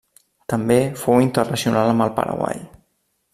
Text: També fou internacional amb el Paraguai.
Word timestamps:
També 0.53 0.77
fou 1.01 1.21
internacional 1.25 1.93
amb 1.93 2.07
el 2.07 2.13
Paraguai. 2.17 2.65